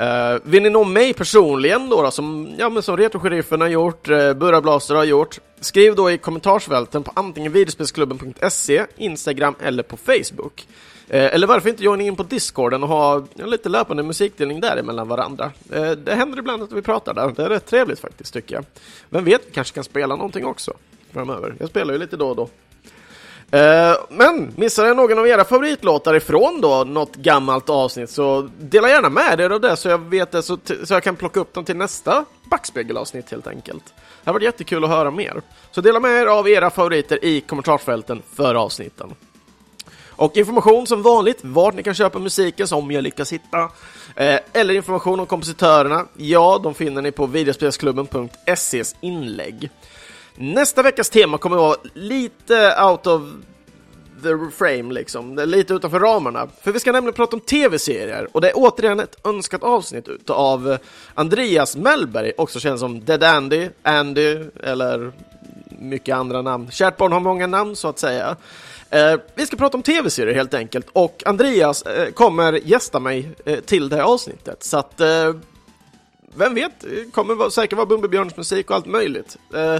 [0.00, 4.08] Uh, vill ni nå mig personligen då, då som, ja, men som Retrosheriffen har gjort,
[4.08, 9.96] uh, Burra Blaster har gjort, skriv då i kommentarsfälten på antingen videospelsklubben.se, Instagram eller på
[9.96, 10.66] Facebook.
[11.08, 15.08] Eh, eller varför inte joina in på Discorden och ha lite löpande musikdelning där mellan
[15.08, 15.52] varandra.
[15.72, 18.64] Eh, det händer ibland att vi pratar där, det är rätt trevligt faktiskt tycker jag.
[19.10, 20.72] Vem vet, vi kanske kan spela någonting också
[21.12, 21.54] framöver.
[21.58, 22.48] Jag spelar ju lite då och då.
[23.50, 28.88] Eh, men missar jag någon av era favoritlåtar ifrån då något gammalt avsnitt så dela
[28.88, 31.54] gärna med er av det så jag vet det så, så jag kan plocka upp
[31.54, 33.84] dem till nästa backspegelavsnitt helt enkelt.
[34.24, 35.42] Det har varit jättekul att höra mer.
[35.70, 39.14] Så dela med er av era favoriter i kommentarsfälten för avsnitten.
[40.16, 43.70] Och information som vanligt, vart ni kan köpa musiken som jag lyckas hitta.
[44.16, 49.70] Eh, eller information om kompositörerna, ja, de finner ni på videospelsklubben.ses inlägg.
[50.34, 53.22] Nästa veckas tema kommer att vara lite out of
[54.22, 56.48] the frame liksom, lite utanför ramarna.
[56.62, 60.78] För vi ska nämligen prata om tv-serier och det är återigen ett önskat avsnitt av
[61.14, 65.12] Andreas Mellberg, också känd som Dead Andy, Andy eller
[65.68, 66.70] mycket andra namn.
[66.70, 68.36] Kärt barn har många namn så att säga.
[68.90, 73.60] Eh, vi ska prata om tv-serier helt enkelt och Andreas eh, kommer gästa mig eh,
[73.60, 74.62] till det här avsnittet.
[74.62, 75.34] Så att, eh,
[76.34, 79.36] vem vet, det kommer säkert vara Bumbibjörns musik och allt möjligt.
[79.54, 79.76] Eh,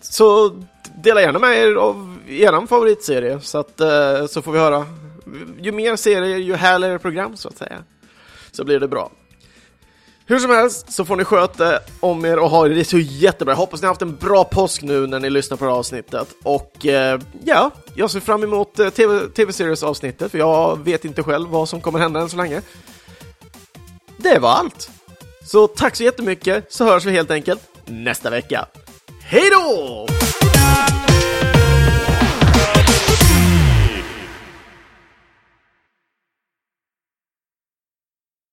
[0.00, 0.56] så
[0.96, 4.86] dela gärna med er av er favoritserie så, att, eh, så får vi höra.
[5.60, 7.84] Ju mer serier, ju härligare program så att säga.
[8.52, 9.10] Så blir det bra.
[10.32, 13.52] Hur som helst så får ni sköta om er och ha det så jättebra.
[13.52, 15.78] Jag hoppas ni har haft en bra påsk nu när ni lyssnar på det här
[15.78, 16.28] avsnittet.
[16.42, 18.90] Och eh, ja, jag ser fram emot eh,
[19.36, 22.62] TV-series avsnittet för jag vet inte själv vad som kommer hända än så länge.
[24.16, 24.90] Det var allt.
[25.44, 28.66] Så tack så jättemycket så hörs vi helt enkelt nästa vecka.
[29.20, 30.06] Hej då!